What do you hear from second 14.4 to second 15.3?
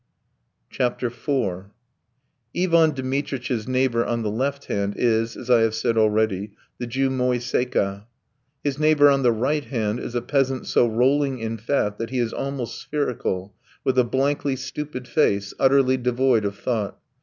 stupid